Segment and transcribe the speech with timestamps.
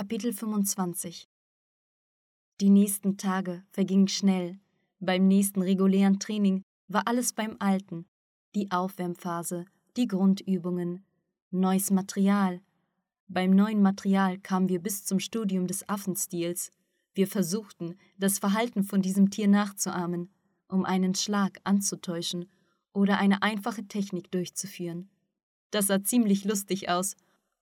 [0.00, 1.28] Kapitel 25
[2.58, 4.58] Die nächsten Tage vergingen schnell.
[4.98, 8.06] Beim nächsten regulären Training war alles beim Alten.
[8.54, 9.66] Die Aufwärmphase,
[9.98, 11.04] die Grundübungen,
[11.50, 12.62] neues Material.
[13.28, 16.70] Beim neuen Material kamen wir bis zum Studium des Affenstils.
[17.12, 20.30] Wir versuchten, das Verhalten von diesem Tier nachzuahmen,
[20.66, 22.48] um einen Schlag anzutäuschen
[22.94, 25.10] oder eine einfache Technik durchzuführen.
[25.70, 27.16] Das sah ziemlich lustig aus.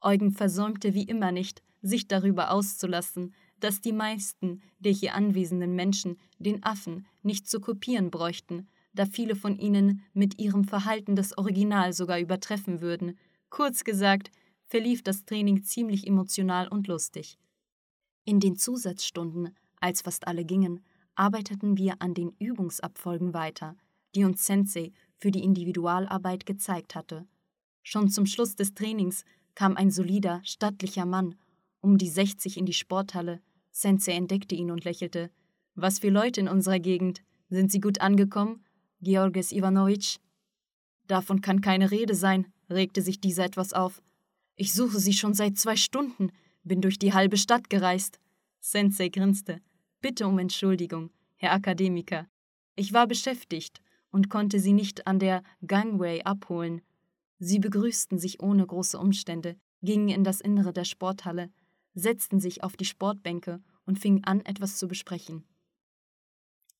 [0.00, 6.18] Eugen versäumte wie immer nicht, sich darüber auszulassen, dass die meisten der hier anwesenden Menschen
[6.38, 11.92] den Affen nicht zu kopieren bräuchten, da viele von ihnen mit ihrem Verhalten das Original
[11.92, 13.16] sogar übertreffen würden.
[13.50, 14.30] Kurz gesagt,
[14.64, 17.38] verlief das Training ziemlich emotional und lustig.
[18.24, 20.80] In den Zusatzstunden, als fast alle gingen,
[21.14, 23.76] arbeiteten wir an den Übungsabfolgen weiter,
[24.14, 27.26] die uns Sensei für die Individualarbeit gezeigt hatte.
[27.82, 31.36] Schon zum Schluss des Trainings kam ein solider, stattlicher Mann
[31.80, 33.40] um die 60 in die Sporthalle.
[33.70, 35.30] Sensei entdeckte ihn und lächelte.
[35.74, 37.22] Was für Leute in unserer Gegend.
[37.48, 38.64] Sind Sie gut angekommen?
[39.00, 40.18] Georges Iwanowitsch?
[41.06, 44.02] Davon kann keine Rede sein, regte sich dieser etwas auf.
[44.56, 46.30] Ich suche Sie schon seit zwei Stunden,
[46.62, 48.20] bin durch die halbe Stadt gereist.
[48.60, 49.60] Sensei grinste.
[50.00, 52.26] Bitte um Entschuldigung, Herr Akademiker.
[52.76, 56.82] Ich war beschäftigt und konnte Sie nicht an der Gangway abholen.
[57.38, 61.50] Sie begrüßten sich ohne große Umstände, gingen in das Innere der Sporthalle,
[62.00, 65.44] setzten sich auf die Sportbänke und fingen an, etwas zu besprechen.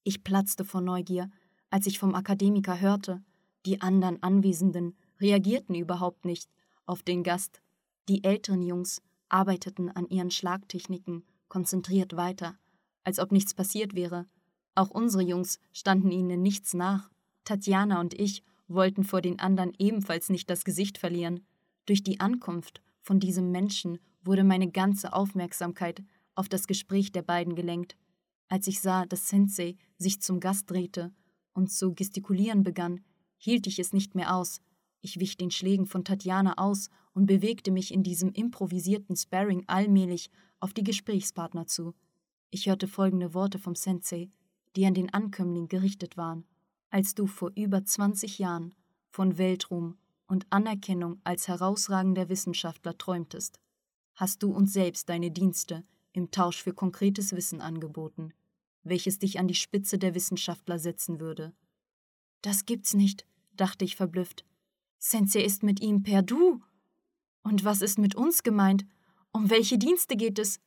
[0.02, 1.30] Ich platzte vor Neugier,
[1.70, 3.22] als ich vom Akademiker hörte,
[3.66, 6.50] die anderen Anwesenden reagierten überhaupt nicht
[6.86, 7.60] auf den Gast.
[8.08, 12.56] Die älteren Jungs arbeiteten an ihren Schlagtechniken konzentriert weiter,
[13.04, 14.26] als ob nichts passiert wäre.
[14.74, 17.10] Auch unsere Jungs standen ihnen nichts nach.
[17.44, 21.44] Tatjana und ich wollten vor den anderen ebenfalls nicht das Gesicht verlieren.
[21.86, 26.02] Durch die Ankunft von diesem Menschen wurde meine ganze Aufmerksamkeit
[26.34, 27.96] auf das Gespräch der beiden gelenkt.
[28.48, 31.12] Als ich sah, dass Sensei sich zum Gast drehte
[31.52, 33.00] und zu gestikulieren begann,
[33.36, 34.60] hielt ich es nicht mehr aus.
[35.00, 40.30] Ich wich den Schlägen von Tatjana aus und bewegte mich in diesem improvisierten Sparring allmählich
[40.60, 41.94] auf die Gesprächspartner zu.
[42.50, 44.28] Ich hörte folgende Worte vom Sensei,
[44.76, 46.44] die an den Ankömmling gerichtet waren.
[46.90, 48.74] Als du vor über 20 Jahren
[49.08, 49.96] von Weltruhm
[50.26, 53.58] und Anerkennung als herausragender Wissenschaftler träumtest,
[54.20, 55.82] hast du uns selbst deine Dienste
[56.12, 58.34] im Tausch für konkretes Wissen angeboten,
[58.82, 61.54] welches dich an die Spitze der Wissenschaftler setzen würde.
[62.42, 64.44] Das gibt's nicht, dachte ich verblüfft.
[64.98, 66.60] Sensei ist mit ihm per Du.
[67.42, 68.84] Und was ist mit uns gemeint?
[69.32, 70.60] Um welche Dienste geht es?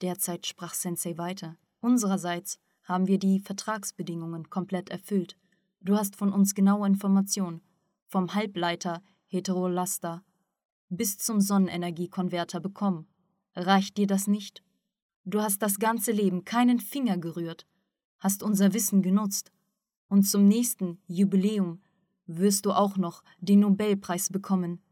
[0.00, 1.56] Derzeit sprach Sensei weiter.
[1.80, 5.36] Unsererseits haben wir die Vertragsbedingungen komplett erfüllt.
[5.80, 7.62] Du hast von uns genaue Informationen,
[8.06, 10.22] vom Halbleiter Heterolaster
[10.96, 13.06] bis zum Sonnenenergiekonverter bekommen.
[13.56, 14.62] Reicht dir das nicht?
[15.24, 17.66] Du hast das ganze Leben keinen Finger gerührt,
[18.18, 19.52] hast unser Wissen genutzt,
[20.08, 21.80] und zum nächsten Jubiläum
[22.26, 24.82] wirst du auch noch den Nobelpreis bekommen.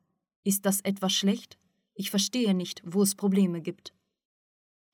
[0.42, 1.58] Ist das etwas schlecht?
[1.92, 3.92] Ich verstehe nicht, wo es Probleme gibt.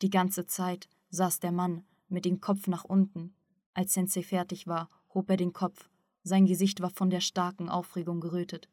[0.03, 3.33] Die ganze Zeit saß der Mann mit dem Kopf nach unten.
[3.75, 5.89] Als Sensei fertig war, hob er den Kopf.
[6.25, 8.69] Sein Gesicht war von der starken Aufregung gerötet.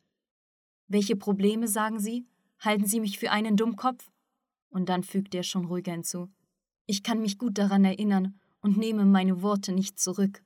[0.88, 2.28] Welche Probleme, sagen Sie?
[2.60, 4.12] Halten Sie mich für einen Dummkopf?
[4.70, 6.30] Und dann fügte er schon ruhiger hinzu.
[6.86, 10.44] Ich kann mich gut daran erinnern und nehme meine Worte nicht zurück.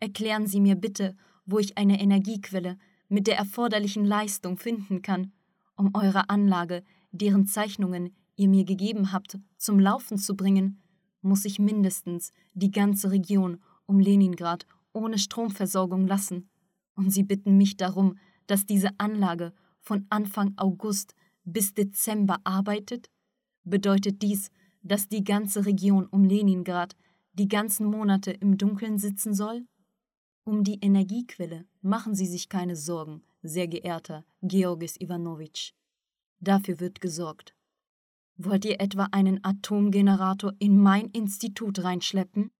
[0.00, 2.78] Erklären Sie mir bitte, wo ich eine Energiequelle
[3.08, 5.32] mit der erforderlichen Leistung finden kann,
[5.76, 10.80] um eure Anlage, deren Zeichnungen ihr mir gegeben habt, zum Laufen zu bringen,
[11.22, 16.48] muss ich mindestens die ganze Region um Leningrad ohne Stromversorgung lassen.
[16.94, 19.52] Und Sie bitten mich darum, dass diese Anlage
[19.88, 23.08] von Anfang August bis Dezember arbeitet?
[23.64, 24.50] Bedeutet dies,
[24.82, 26.94] dass die ganze Region um Leningrad
[27.32, 29.66] die ganzen Monate im Dunkeln sitzen soll?
[30.44, 35.72] Um die Energiequelle machen Sie sich keine Sorgen, sehr geehrter Georgis Iwanowitsch.
[36.38, 37.54] Dafür wird gesorgt.
[38.36, 42.50] Wollt ihr etwa einen Atomgenerator in mein Institut reinschleppen?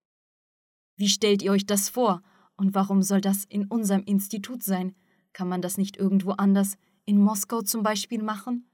[0.97, 2.23] Wie stellt ihr euch das vor?
[2.57, 4.97] Und warum soll das in unserem Institut sein?
[5.35, 6.79] Kann man das nicht irgendwo anders
[7.09, 8.69] in Moskau zum Beispiel machen?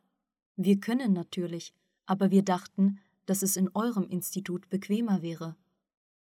[0.57, 1.73] Wir können natürlich,
[2.05, 5.55] aber wir dachten, dass es in eurem Institut bequemer wäre.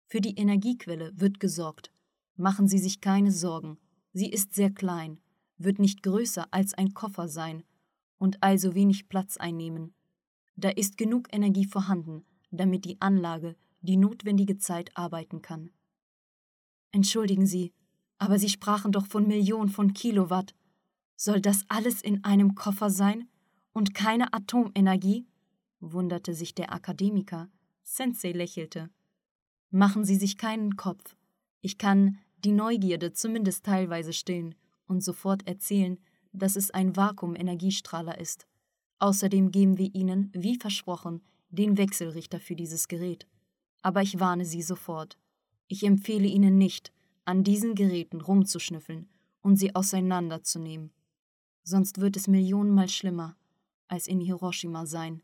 [0.06, 1.92] Für die Energiequelle wird gesorgt.
[2.36, 3.80] Machen Sie sich keine Sorgen.
[4.14, 5.20] Sie ist sehr klein,
[5.58, 7.64] wird nicht größer als ein Koffer sein
[8.20, 9.96] und also wenig Platz einnehmen.
[10.56, 15.72] Da ist genug Energie vorhanden, damit die Anlage die notwendige Zeit arbeiten kann.
[16.92, 17.74] Entschuldigen Sie,
[18.20, 20.54] aber Sie sprachen doch von Millionen von Kilowatt.
[21.16, 23.28] Soll das alles in einem Koffer sein?
[23.74, 25.28] Und keine Atomenergie?
[25.80, 27.50] wunderte sich der Akademiker.
[27.84, 28.90] Sensei lächelte.
[29.70, 31.16] Machen Sie sich keinen Kopf.
[31.62, 34.56] Ich kann die Neugierde zumindest teilweise stillen
[34.86, 36.00] und sofort erzählen,
[36.32, 38.48] dass es ein Vakuum-Energiestrahler ist.
[39.00, 43.28] Außerdem geben wir Ihnen, wie versprochen, den Wechselrichter für dieses Gerät.
[43.82, 45.18] Aber ich warne Sie sofort.
[45.68, 46.92] Ich empfehle Ihnen nicht,
[47.26, 49.10] an diesen Geräten rumzuschnüffeln
[49.42, 50.92] und sie auseinanderzunehmen.
[51.64, 53.36] Sonst wird es millionenmal schlimmer
[53.88, 55.22] als in Hiroshima sein.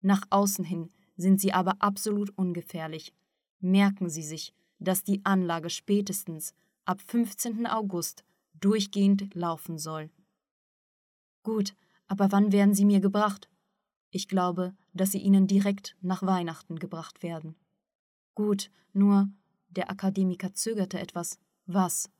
[0.00, 3.14] Nach außen hin sind sie aber absolut ungefährlich.
[3.60, 7.66] Merken Sie sich, dass die Anlage spätestens ab 15.
[7.66, 8.24] August
[8.54, 10.10] durchgehend laufen soll.
[11.42, 11.74] Gut,
[12.06, 13.48] aber wann werden sie mir gebracht?
[14.10, 17.56] Ich glaube, dass sie Ihnen direkt nach Weihnachten gebracht werden.
[18.34, 19.28] Gut, nur
[19.68, 21.38] der Akademiker zögerte etwas.
[21.66, 22.10] Was?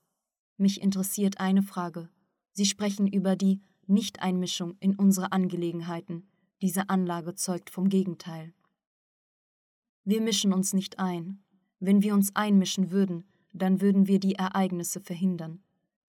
[0.56, 2.08] Mich interessiert eine Frage.
[2.56, 6.26] Sie sprechen über die Nichteinmischung in unsere Angelegenheiten.
[6.62, 8.54] Diese Anlage zeugt vom Gegenteil.
[10.04, 11.44] Wir mischen uns nicht ein.
[11.80, 15.60] Wenn wir uns einmischen würden, dann würden wir die Ereignisse verhindern,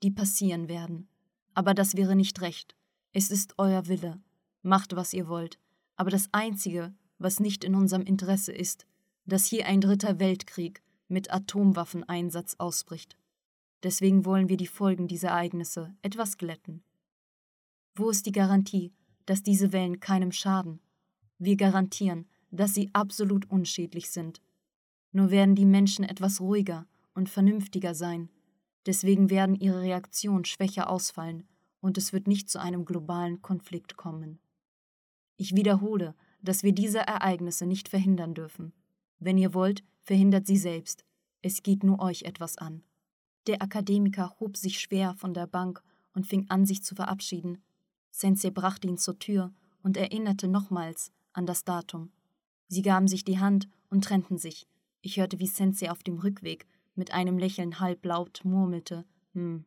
[0.04, 1.10] die passieren werden.
[1.54, 2.78] Aber das wäre nicht recht.
[3.12, 4.22] Es ist euer Wille.
[4.62, 5.60] Macht, was ihr wollt.
[5.98, 8.86] Aber das Einzige, was nicht in unserem Interesse ist,
[9.26, 13.18] dass hier ein dritter Weltkrieg mit Atomwaffeneinsatz ausbricht.
[13.88, 16.84] Deswegen wollen wir die Folgen dieser Ereignisse etwas glätten.
[17.96, 18.92] Wo ist die Garantie,
[19.26, 20.82] dass diese Wellen keinem schaden?
[21.40, 24.42] Wir garantieren, dass sie absolut unschädlich sind.
[25.14, 28.28] Nur werden die Menschen etwas ruhiger und vernünftiger sein.
[28.86, 31.48] Deswegen werden ihre Reaktionen schwächer ausfallen
[31.80, 34.40] und es wird nicht zu einem globalen Konflikt kommen.
[35.38, 38.74] Ich wiederhole, dass wir diese Ereignisse nicht verhindern dürfen.
[39.20, 41.06] Wenn ihr wollt, verhindert sie selbst.
[41.42, 42.84] Es geht nur euch etwas an.
[43.48, 45.82] Der Akademiker hob sich schwer von der Bank
[46.14, 47.64] und fing an, sich zu verabschieden.
[48.12, 49.54] Sensei brachte ihn zur Tür
[49.84, 52.12] und erinnerte nochmals an das Datum.
[52.68, 54.68] Sie gaben sich die Hand und trennten sich.
[55.02, 59.64] Ich hörte, wie Sensei auf dem Rückweg mit einem Lächeln halblaut murmelte: Hm,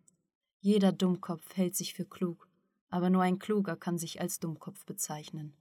[0.60, 2.48] jeder Dummkopf hält sich für klug,
[2.90, 5.54] aber nur ein Kluger kann sich als Dummkopf bezeichnen.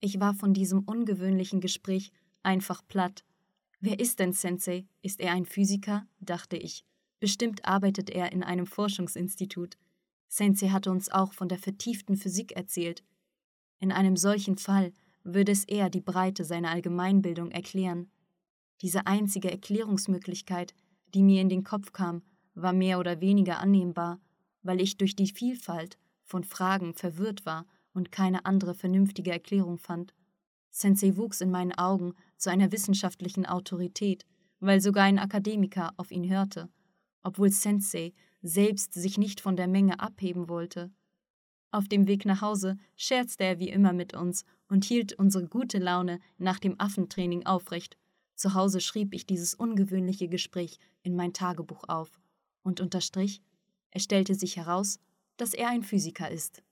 [0.00, 2.10] Ich war von diesem ungewöhnlichen Gespräch
[2.42, 3.24] einfach platt.
[3.78, 4.86] Wer ist denn Sensei?
[5.00, 6.08] Ist er ein Physiker?
[6.18, 6.84] dachte ich.
[7.22, 9.78] Bestimmt arbeitet er in einem Forschungsinstitut.
[10.26, 13.04] Sensei hatte uns auch von der vertieften Physik erzählt.
[13.78, 14.92] In einem solchen Fall
[15.22, 18.10] würde es eher die Breite seiner Allgemeinbildung erklären.
[18.80, 20.74] Diese einzige Erklärungsmöglichkeit,
[21.14, 22.22] die mir in den Kopf kam,
[22.54, 24.18] war mehr oder weniger annehmbar,
[24.64, 30.12] weil ich durch die Vielfalt von Fragen verwirrt war und keine andere vernünftige Erklärung fand.
[30.70, 34.26] Sensei wuchs in meinen Augen zu einer wissenschaftlichen Autorität,
[34.58, 36.68] weil sogar ein Akademiker auf ihn hörte
[37.22, 40.90] obwohl Sensei selbst sich nicht von der Menge abheben wollte.
[41.70, 45.78] Auf dem Weg nach Hause scherzte er wie immer mit uns und hielt unsere gute
[45.78, 47.96] Laune nach dem Affentraining aufrecht.
[48.34, 52.20] Zu Hause schrieb ich dieses ungewöhnliche Gespräch in mein Tagebuch auf
[52.62, 53.40] und unterstrich,
[53.90, 54.98] es stellte sich heraus,
[55.36, 56.62] dass er ein Physiker ist.